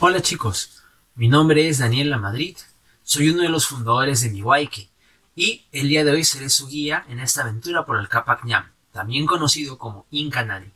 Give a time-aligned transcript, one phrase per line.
[0.00, 0.84] Hola chicos,
[1.16, 2.56] mi nombre es Daniel Lamadrid,
[3.02, 4.88] soy uno de los fundadores de Miwaiki
[5.34, 8.70] y el día de hoy seré su guía en esta aventura por el Capac Ñam,
[8.92, 10.70] también conocido como Inca Nani.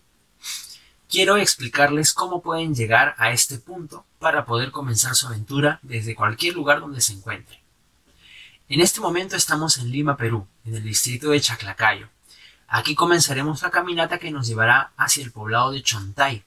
[1.09, 6.55] Quiero explicarles cómo pueden llegar a este punto para poder comenzar su aventura desde cualquier
[6.55, 7.63] lugar donde se encuentre.
[8.69, 12.09] En este momento estamos en Lima, Perú, en el distrito de Chaclacayo.
[12.67, 16.43] Aquí comenzaremos la caminata que nos llevará hacia el poblado de Chontay,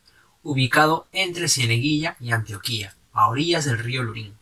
[0.45, 4.37] ubicado entre Cieneguilla y Antioquía, a orillas del río Lurín.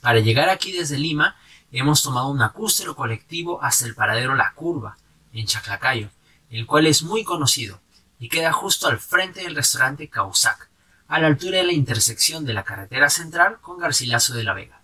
[0.00, 1.36] Para llegar aquí desde Lima,
[1.72, 4.96] hemos tomado un acústero colectivo hasta el paradero La Curva,
[5.34, 6.08] en Chaclacayo,
[6.48, 7.80] el cual es muy conocido,
[8.18, 10.70] y queda justo al frente del restaurante Causac,
[11.06, 14.80] a la altura de la intersección de la carretera central con Garcilaso de la Vega.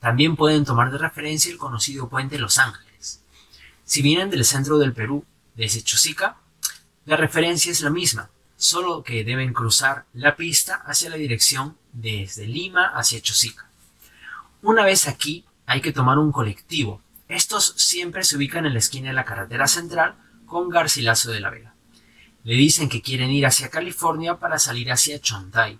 [0.00, 3.20] También pueden tomar de referencia el conocido puente Los Ángeles.
[3.84, 6.38] Si vienen del centro del Perú, desde Chosica,
[7.04, 12.46] la referencia es la misma, solo que deben cruzar la pista hacia la dirección desde
[12.46, 13.70] Lima hacia Chosica.
[14.62, 17.00] Una vez aquí, hay que tomar un colectivo.
[17.28, 21.50] Estos siempre se ubican en la esquina de la carretera central con Garcilaso de la
[21.50, 21.74] Vega.
[22.42, 25.78] Le dicen que quieren ir hacia California para salir hacia Chontay.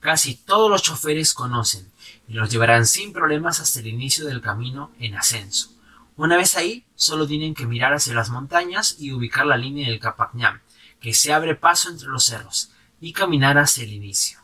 [0.00, 1.90] Casi todos los choferes conocen
[2.28, 5.70] y los llevarán sin problemas hasta el inicio del camino en ascenso.
[6.16, 10.00] Una vez ahí, solo tienen que mirar hacia las montañas y ubicar la línea del
[10.00, 10.60] Capacñam,
[11.00, 14.38] que se abre paso entre los cerros, y caminar hacia el inicio.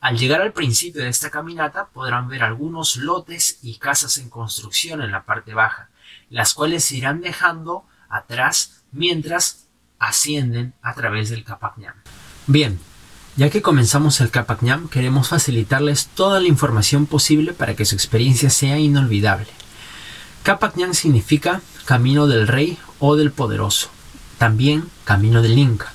[0.00, 5.00] Al llegar al principio de esta caminata podrán ver algunos lotes y casas en construcción
[5.00, 5.88] en la parte baja,
[6.28, 9.66] las cuales se irán dejando atrás mientras
[9.98, 11.94] ascienden a través del Capacñam.
[12.46, 12.78] Bien,
[13.36, 18.50] ya que comenzamos el Capacñam, queremos facilitarles toda la información posible para que su experiencia
[18.50, 19.48] sea inolvidable.
[20.42, 23.90] Capacñam significa camino del rey o del poderoso,
[24.38, 25.92] también camino del Inca.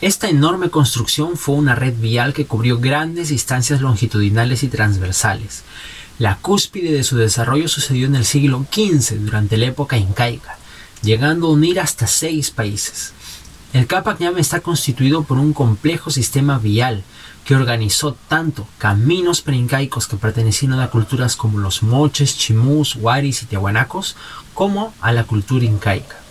[0.00, 5.64] Esta enorme construcción fue una red vial que cubrió grandes distancias longitudinales y transversales.
[6.18, 10.58] La cúspide de su desarrollo sucedió en el siglo XV, durante la época incaica,
[11.02, 13.12] llegando a unir hasta seis países.
[13.72, 17.02] El Capac-Ñam está constituido por un complejo sistema vial
[17.46, 23.46] que organizó tanto caminos preincaicos que pertenecían a culturas como los moches, chimús, huaris y
[23.46, 24.16] tiahuanacos,
[24.52, 26.25] como a la cultura incaica.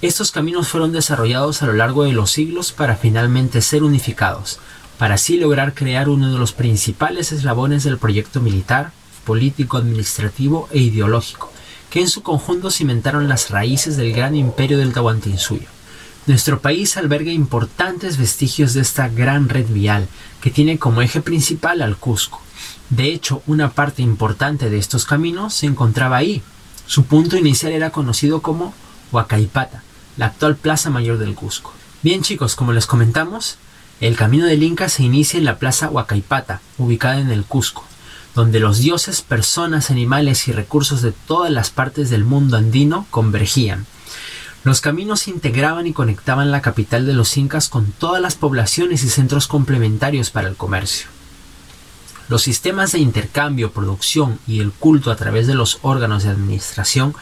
[0.00, 4.60] Estos caminos fueron desarrollados a lo largo de los siglos para finalmente ser unificados,
[4.96, 8.92] para así lograr crear uno de los principales eslabones del proyecto militar,
[9.24, 11.50] político, administrativo e ideológico,
[11.90, 15.66] que en su conjunto cimentaron las raíces del gran imperio del Tahuantinsuyo.
[16.28, 20.06] Nuestro país alberga importantes vestigios de esta gran red vial,
[20.40, 22.40] que tiene como eje principal al Cusco.
[22.90, 26.40] De hecho, una parte importante de estos caminos se encontraba ahí.
[26.86, 28.74] Su punto inicial era conocido como
[29.10, 29.82] Huacaipata,
[30.18, 31.72] la actual Plaza Mayor del Cusco.
[32.02, 33.56] Bien chicos, como les comentamos,
[34.00, 37.88] el camino del Inca se inicia en la Plaza Huacaipata, ubicada en el Cusco
[38.38, 43.84] donde los dioses, personas, animales y recursos de todas las partes del mundo andino convergían.
[44.62, 49.08] Los caminos integraban y conectaban la capital de los incas con todas las poblaciones y
[49.08, 51.08] centros complementarios para el comercio.
[52.28, 57.16] Los sistemas de intercambio, producción y el culto a través de los órganos de administración,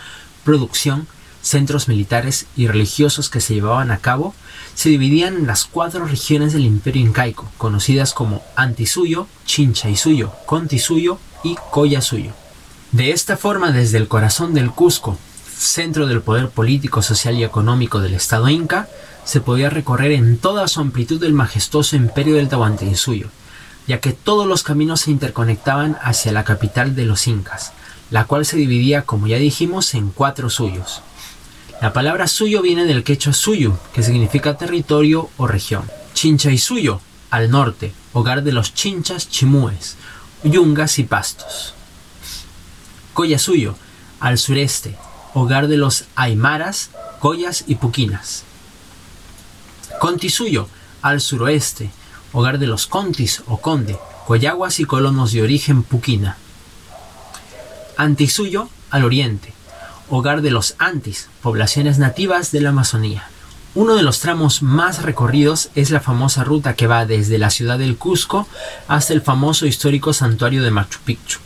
[0.44, 1.06] producción,
[1.46, 4.34] centros militares y religiosos que se llevaban a cabo
[4.74, 11.56] se dividían en las cuatro regiones del imperio incaico, conocidas como Antisuyo, Chinchaysuyo, Contisuyo y
[11.70, 12.32] Collasuyo.
[12.90, 15.18] De esta forma, desde el corazón del Cusco,
[15.56, 18.88] centro del poder político, social y económico del Estado inca,
[19.24, 23.28] se podía recorrer en toda su amplitud el majestuoso imperio del Tahuantinsuyo,
[23.86, 27.72] ya que todos los caminos se interconectaban hacia la capital de los incas,
[28.10, 31.02] la cual se dividía, como ya dijimos, en cuatro suyos.
[31.80, 35.84] La palabra suyo viene del quechua suyo, que significa territorio o región.
[36.14, 37.00] Chincha y suyo,
[37.30, 39.96] al norte, hogar de los chinchas chimúes,
[40.42, 41.74] yungas y pastos.
[43.12, 43.76] Coya suyo,
[44.20, 44.96] al sureste,
[45.34, 48.44] hogar de los aymaras, collas y puquinas.
[50.00, 50.68] Conti suyo,
[51.02, 51.90] al suroeste,
[52.32, 56.38] hogar de los contis o conde, coyaguas y colonos de origen puquina.
[57.98, 59.52] Antisuyo, al oriente,
[60.08, 63.28] hogar de los Antis, poblaciones nativas de la Amazonía.
[63.74, 67.78] Uno de los tramos más recorridos es la famosa ruta que va desde la ciudad
[67.78, 68.48] del Cusco
[68.88, 71.40] hasta el famoso histórico santuario de Machu Picchu.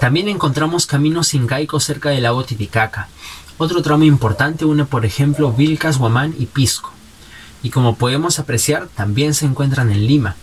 [0.00, 3.08] También encontramos caminos incaicos cerca del lago Titicaca.
[3.56, 6.92] Otro tramo importante une por ejemplo Vilcas, Huamán y Pisco.
[7.64, 10.36] Y como podemos apreciar, también se encuentran en Lima.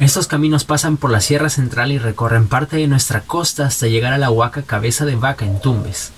[0.00, 4.12] Estos caminos pasan por la Sierra Central y recorren parte de nuestra costa hasta llegar
[4.12, 6.10] a la Huaca Cabeza de Vaca en Tumbes.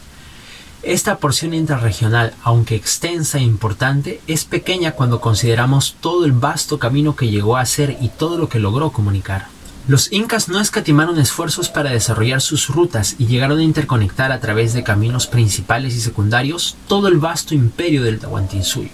[0.83, 7.17] Esta porción intrarregional, aunque extensa e importante, es pequeña cuando consideramos todo el vasto camino
[7.17, 9.49] que llegó a hacer y todo lo que logró comunicar.
[9.89, 14.73] Los incas no escatimaron esfuerzos para desarrollar sus rutas y llegaron a interconectar a través
[14.73, 18.91] de caminos principales y secundarios todo el vasto imperio del Tahuantinsuyo.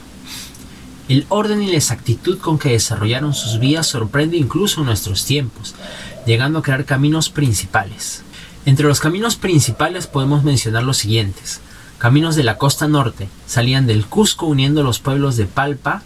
[1.08, 5.74] El orden y la exactitud con que desarrollaron sus vías sorprende incluso en nuestros tiempos,
[6.24, 8.22] llegando a crear caminos principales.
[8.64, 11.60] Entre los caminos principales podemos mencionar los siguientes.
[12.04, 16.02] Caminos de la costa norte salían del Cusco uniendo los pueblos de Palpa,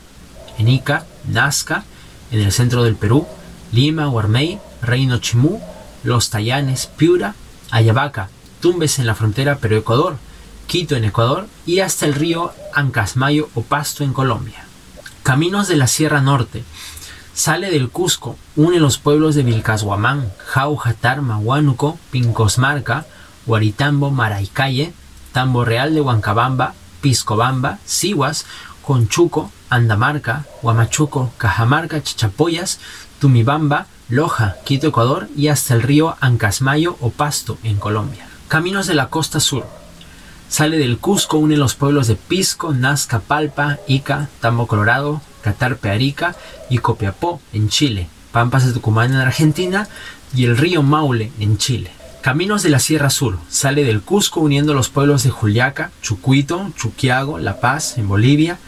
[0.57, 1.83] Enica, Nazca,
[2.31, 3.27] en el centro del Perú,
[3.73, 5.61] Lima, Guarmey, Reino Chimú,
[6.05, 7.35] Los Tallanes, Piura,
[7.73, 8.29] Ayabaca,
[8.61, 10.19] Tumbes en la frontera Perú-Ecuador,
[10.69, 14.67] Quito en Ecuador y hasta el río Ancasmayo o Pasto en Colombia.
[15.25, 16.63] Caminos de la Sierra Norte.
[17.35, 23.05] Sale del Cusco, une los pueblos de Vilcashuamán, Jauja, Tarma, Huánuco, Pincosmarca,
[23.47, 24.93] Guaritambo, Maraicalle,
[25.33, 28.47] Tambo Real de Huancabamba, Piscobamba, Sihuas,
[28.83, 32.81] Conchuco, Andamarca, Huamachuco, Cajamarca, Chichapoyas,
[33.21, 38.27] Tumibamba, Loja, Quito, Ecuador y hasta el río Ancasmayo o Pasto en Colombia.
[38.49, 39.67] Caminos de la costa sur.
[40.49, 46.35] Sale del Cusco, une los pueblos de Pisco, Nazca, Palpa, Ica, Tambo Colorado, Catarpe, Arica
[46.71, 49.89] y Copiapó en Chile, Pampas de Tucumán en Argentina
[50.35, 51.98] y el río Maule en Chile.
[52.29, 53.39] Caminos de la Sierra Sur.
[53.49, 58.59] Sale del Cusco uniendo los pueblos de Juliaca, Chucuito, Chuquiago, La Paz en Bolivia,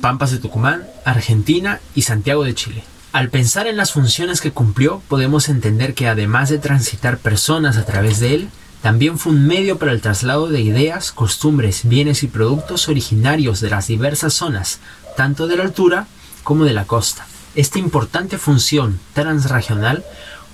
[0.00, 2.84] Pampas de Tucumán, Argentina y Santiago de Chile.
[3.10, 7.84] Al pensar en las funciones que cumplió, podemos entender que además de transitar personas a
[7.84, 8.50] través de él,
[8.82, 13.70] también fue un medio para el traslado de ideas, costumbres, bienes y productos originarios de
[13.70, 14.78] las diversas zonas,
[15.16, 16.06] tanto de la altura
[16.44, 17.26] como de la costa.
[17.56, 20.04] Esta importante función transregional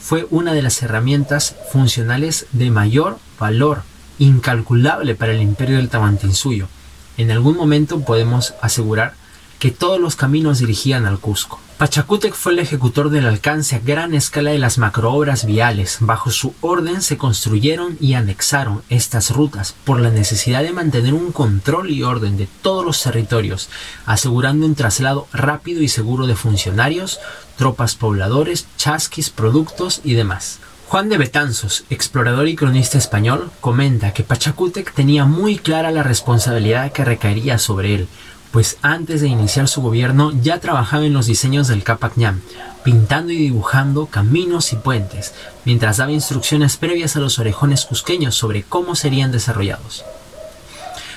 [0.05, 3.85] fue una de las herramientas funcionales de mayor valor,
[4.19, 6.69] incalculable para el imperio del Tahuantinsuyo.
[7.17, 9.15] En algún momento podemos asegurar
[9.65, 11.59] que todos los caminos dirigían al Cusco.
[11.79, 15.97] Pachacútec fue el ejecutor del alcance a gran escala de las macroobras viales.
[16.01, 21.33] Bajo su orden se construyeron y anexaron estas rutas por la necesidad de mantener un
[21.33, 23.71] control y orden de todos los territorios,
[24.05, 27.19] asegurando un traslado rápido y seguro de funcionarios,
[27.57, 30.59] tropas pobladores, chasquis, productos y demás.
[30.89, 36.93] Juan de Betanzos, explorador y cronista español, comenta que Pachacútec tenía muy clara la responsabilidad
[36.93, 38.09] que recaería sobre él,
[38.55, 42.41] pues antes de iniciar su gobierno ya trabajaba en los diseños del Capac Ñam,
[42.85, 45.35] pintando y dibujando caminos y puentes,
[45.65, 50.05] mientras daba instrucciones previas a los orejones cusqueños sobre cómo serían desarrollados.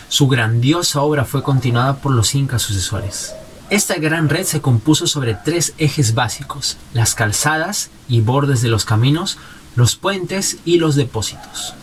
[0.10, 3.36] Su grandiosa obra fue continuada por los incas sucesores.
[3.70, 8.84] Esta gran red se compuso sobre tres ejes básicos, las calzadas y bordes de los
[8.84, 9.38] caminos,
[9.76, 11.76] los puentes y los depósitos.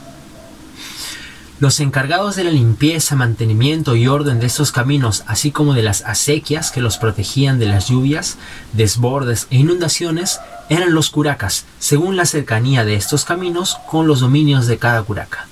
[1.65, 6.03] Los encargados de la limpieza, mantenimiento y orden de estos caminos, así como de las
[6.03, 8.37] acequias que los protegían de las lluvias,
[8.75, 14.67] desbordes e inundaciones, eran los curacas, según la cercanía de estos caminos con los dominios
[14.67, 15.49] de cada curaca.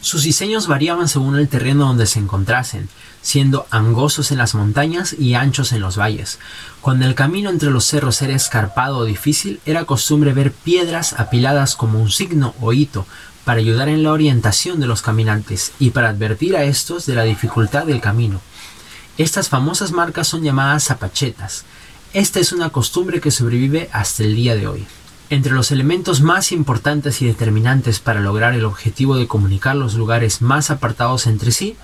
[0.00, 2.88] Sus diseños variaban según el terreno donde se encontrasen,
[3.20, 6.40] siendo angosos en las montañas y anchos en los valles.
[6.80, 11.76] Cuando el camino entre los cerros era escarpado o difícil, era costumbre ver piedras apiladas
[11.76, 13.06] como un signo o hito,
[13.44, 17.24] para ayudar en la orientación de los caminantes y para advertir a estos de la
[17.24, 18.40] dificultad del camino.
[19.18, 21.64] Estas famosas marcas son llamadas zapachetas.
[22.12, 24.86] Esta es una costumbre que sobrevive hasta el día de hoy.
[25.30, 30.42] Entre los elementos más importantes y determinantes para lograr el objetivo de comunicar los lugares
[30.42, 31.76] más apartados entre sí,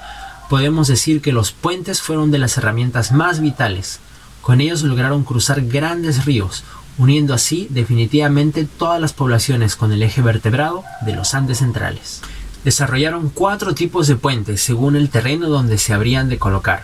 [0.48, 4.00] podemos decir que los puentes fueron de las herramientas más vitales.
[4.42, 6.64] Con ellos lograron cruzar grandes ríos,
[6.98, 12.20] uniendo así definitivamente todas las poblaciones con el eje vertebrado de los Andes centrales.
[12.64, 16.82] Desarrollaron cuatro tipos de puentes según el terreno donde se habrían de colocar,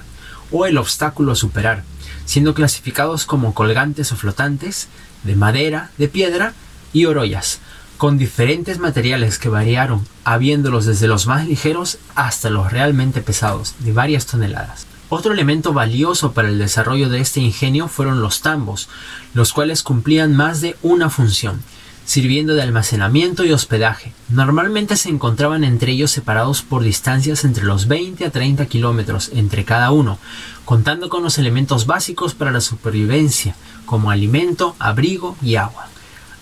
[0.51, 1.83] o el obstáculo a superar,
[2.25, 4.89] siendo clasificados como colgantes o flotantes,
[5.25, 6.55] de madera, de piedra
[6.93, 7.59] y orollas,
[7.99, 13.93] con diferentes materiales que variaron, habiéndolos desde los más ligeros hasta los realmente pesados, de
[13.93, 14.87] varias toneladas.
[15.17, 18.89] Otro elemento valioso para el desarrollo de este ingenio fueron los tambos,
[19.33, 21.63] los cuales cumplían más de una función,
[22.05, 24.13] sirviendo de almacenamiento y hospedaje.
[24.29, 29.65] Normalmente se encontraban entre ellos separados por distancias entre los 20 a 30 kilómetros entre
[29.65, 30.19] cada uno,
[30.65, 33.55] contando con los elementos básicos para la supervivencia,
[33.87, 35.87] como alimento, abrigo y agua.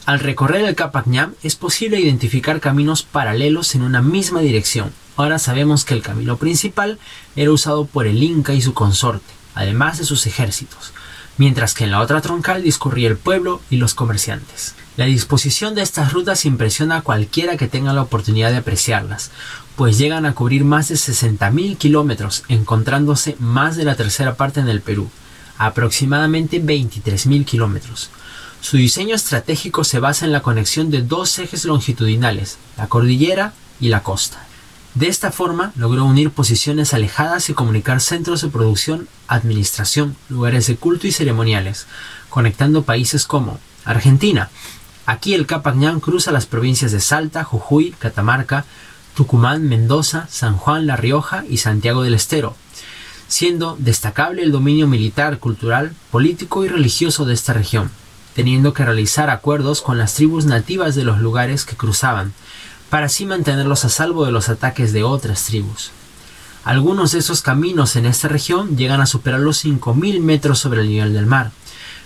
[0.07, 1.05] Al recorrer el Capac
[1.43, 6.99] es posible identificar caminos paralelos en una misma dirección, Ahora sabemos que el camino principal
[7.37, 10.93] era usado por el Inca y su consorte, además de sus ejércitos,
[11.37, 14.75] mientras que en la otra troncal discurría el pueblo y los comerciantes.
[14.97, 19.31] La disposición de estas rutas impresiona a cualquiera que tenga la oportunidad de apreciarlas,
[19.77, 24.69] pues llegan a cubrir más de 60.000 kilómetros, encontrándose más de la tercera parte en
[24.69, 25.11] el Perú,
[25.59, 28.11] aproximadamente 23.000 kilómetros.
[28.61, 33.89] Su diseño estratégico se basa en la conexión de dos ejes longitudinales, la cordillera y
[33.89, 34.47] la costa.
[34.95, 40.77] De esta forma logró unir posiciones alejadas y comunicar centros de producción, administración, lugares de
[40.77, 41.87] culto y ceremoniales,
[42.29, 44.51] conectando países como Argentina,
[45.05, 48.65] Aquí el Capañán cruza las provincias de Salta, Jujuy, Catamarca,
[49.17, 52.55] Tucumán, Mendoza, San Juan, La Rioja y Santiago del Estero,
[53.27, 57.91] siendo destacable el dominio militar, cultural, político y religioso de esta región,
[58.35, 62.33] teniendo que realizar acuerdos con las tribus nativas de los lugares que cruzaban,
[62.93, 65.93] para así mantenerlos a salvo de los ataques de otras tribus.
[66.63, 70.89] Algunos de esos caminos en esta región llegan a superar los 5.000 metros sobre el
[70.89, 71.53] nivel del mar,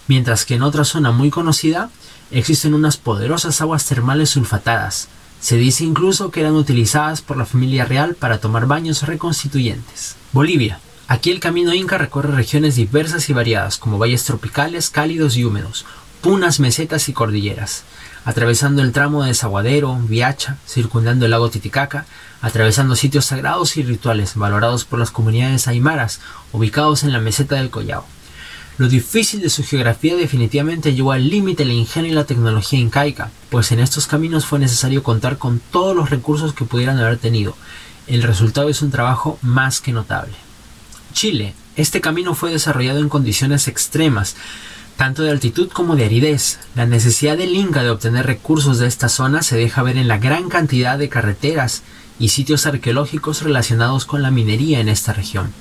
[0.06, 1.90] mientras que en otra zona muy conocida
[2.30, 5.08] existen unas poderosas aguas termales sulfatadas.
[5.40, 10.14] Se dice incluso que eran utilizadas por la familia real para tomar baños reconstituyentes.
[10.30, 10.78] Bolivia.
[11.08, 15.84] Aquí el camino inca recorre regiones diversas y variadas, como valles tropicales, cálidos y húmedos,
[16.20, 17.82] punas, mesetas y cordilleras,
[18.26, 22.06] atravesando el tramo de Desaguadero, Viacha, circundando el lago Titicaca,
[22.42, 26.21] atravesando sitios sagrados y rituales valorados por las comunidades aymaras,
[26.52, 28.04] ubicados en la meseta del Collao.
[28.78, 33.30] Lo difícil de su geografía definitivamente llevó al límite el ingenio y la tecnología incaica,
[33.49, 37.56] pues en estos caminos fue necesario contar con todos los recursos que pudieran haber tenido.
[38.09, 40.35] El resultado es un trabajo más que notable.
[41.12, 41.54] Chile.
[41.76, 44.35] Este camino fue desarrollado en condiciones extremas,
[44.96, 46.58] tanto de altitud como de aridez.
[46.74, 50.18] La necesidad del Inca de obtener recursos de esta zona se deja ver en la
[50.18, 51.82] gran cantidad de carreteras
[52.18, 55.52] y sitios arqueológicos relacionados con la minería en esta región.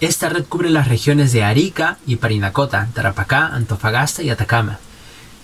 [0.00, 4.78] Esta red cubre las regiones de Arica y Parinacota, Tarapacá, Antofagasta y Atacama.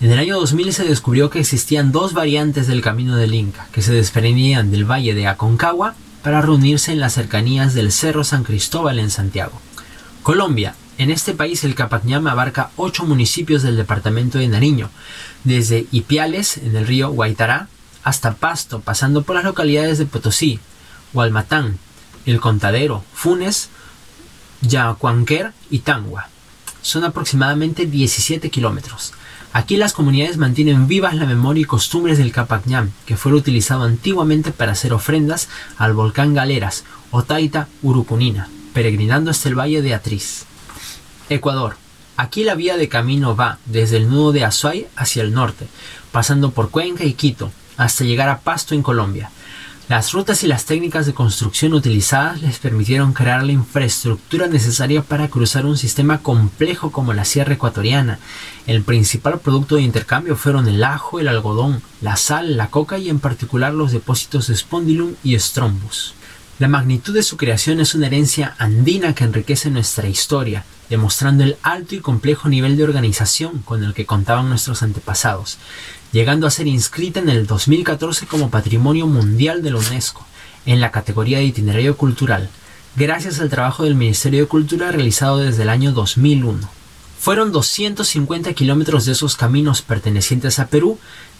[0.00, 3.82] En el año 2000 se descubrió que existían dos variantes del Camino del Inca, que
[3.82, 8.98] se desprendían del valle de Aconcagua para reunirse en las cercanías del Cerro San Cristóbal
[8.98, 9.60] en Santiago.
[10.22, 10.74] Colombia.
[10.98, 14.88] En este país el Capacñam abarca ocho municipios del departamento de Nariño,
[15.44, 17.68] desde Ipiales, en el río Guaitará,
[18.02, 20.58] hasta Pasto, pasando por las localidades de Potosí,
[21.12, 21.78] Hualmatán,
[22.24, 23.68] El Contadero, Funes,
[24.62, 26.30] Yacuanquer y Tangua.
[26.80, 29.12] Son aproximadamente 17 kilómetros.
[29.52, 34.50] Aquí las comunidades mantienen vivas la memoria y costumbres del Capacñam, que fue utilizado antiguamente
[34.50, 40.46] para hacer ofrendas al volcán Galeras o Taita Urucunina, peregrinando hasta el valle de Atriz.
[41.28, 41.76] Ecuador.
[42.16, 45.66] Aquí la vía de camino va desde el nudo de Azuay hacia el norte,
[46.12, 49.30] pasando por Cuenca y Quito, hasta llegar a Pasto en Colombia.
[49.88, 55.28] Las rutas y las técnicas de construcción utilizadas les permitieron crear la infraestructura necesaria para
[55.28, 58.18] cruzar un sistema complejo como la Sierra Ecuatoriana.
[58.66, 63.10] El principal producto de intercambio fueron el ajo, el algodón, la sal, la coca y
[63.10, 66.14] en particular los depósitos de Spondylum y Strombus.
[66.58, 71.56] La magnitud de su creación es una herencia andina que enriquece nuestra historia, demostrando el
[71.62, 75.58] alto y complejo nivel de organización con el que contaban nuestros antepasados
[76.12, 80.24] llegando a ser inscrita en el 2014 como Patrimonio Mundial de la UNESCO,
[80.64, 82.48] en la categoría de itinerario cultural,
[82.96, 86.68] gracias al trabajo del Ministerio de Cultura realizado desde el año 2001.
[87.18, 90.98] Fueron 250 kilómetros de esos caminos pertenecientes a Perú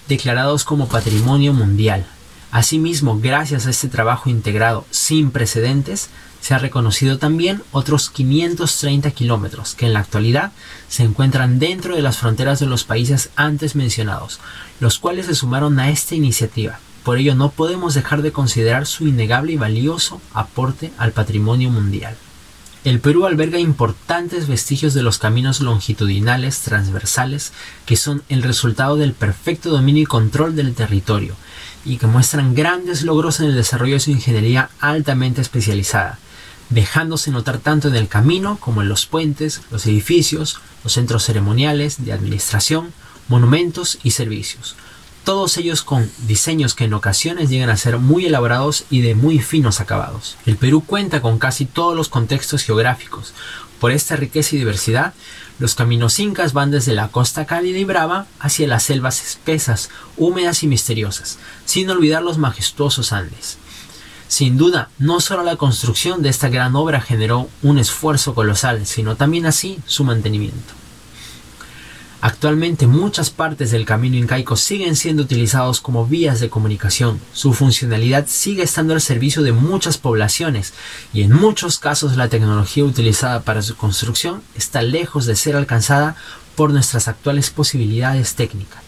[0.09, 2.07] declarados como Patrimonio Mundial.
[2.51, 6.11] Asimismo, gracias a este trabajo integrado sin precedentes,
[6.47, 10.53] se ha reconocido también otros 530 kilómetros que en la actualidad
[10.89, 14.39] se encuentran dentro de las fronteras de los países antes mencionados,
[14.79, 16.79] los cuales se sumaron a esta iniciativa.
[17.03, 22.17] Por ello no podemos dejar de considerar su innegable y valioso aporte al patrimonio mundial.
[22.85, 27.53] El Perú alberga importantes vestigios de los caminos longitudinales transversales
[27.87, 31.35] que son el resultado del perfecto dominio y control del territorio
[31.85, 36.21] y que muestran grandes logros en el desarrollo de su ingeniería altamente especializada,
[36.71, 42.05] dejándose notar tanto en el camino como en los puentes, los edificios, los centros ceremoniales,
[42.05, 42.93] de administración,
[43.29, 44.77] monumentos y servicios.
[45.25, 49.41] Todos ellos con diseños que en ocasiones llegan a ser muy elaborados y de muy
[49.41, 50.37] finos acabados.
[50.47, 53.35] El Perú cuenta con casi todos los contextos geográficos.
[53.81, 55.15] Por esta riqueza y diversidad,
[55.59, 60.63] los caminos incas van desde la costa cálida y brava hacia las selvas espesas, húmedas
[60.63, 63.59] y misteriosas, sin olvidar los majestuosos Andes.
[64.29, 69.17] Sin duda, no solo la construcción de esta gran obra generó un esfuerzo colosal, sino
[69.17, 70.75] también así su mantenimiento.
[72.23, 77.21] Actualmente muchas partes del camino incaico siguen siendo utilizados como vías de comunicación.
[77.33, 80.73] Su funcionalidad sigue estando al servicio de muchas poblaciones
[81.13, 86.17] y en muchos casos la tecnología utilizada para su construcción está lejos de ser alcanzada
[86.57, 88.83] por nuestras actuales posibilidades técnicas.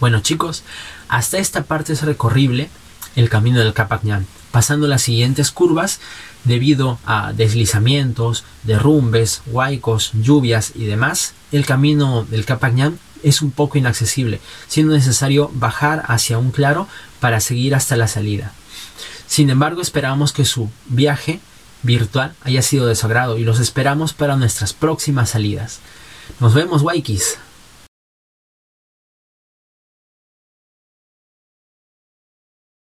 [0.00, 0.64] Bueno chicos,
[1.08, 2.70] hasta esta parte es recorrible
[3.14, 6.00] el camino del Capacñán, pasando las siguientes curvas
[6.44, 11.34] debido a deslizamientos, derrumbes, huaicos, lluvias y demás.
[11.52, 16.88] El camino del Capacñán es un poco inaccesible, siendo necesario bajar hacia un claro
[17.20, 18.52] para seguir hasta la salida.
[19.26, 21.40] Sin embargo, esperamos que su viaje
[21.82, 25.80] virtual haya sido de su agrado y los esperamos para nuestras próximas salidas.
[26.40, 27.38] Nos vemos, Waikis.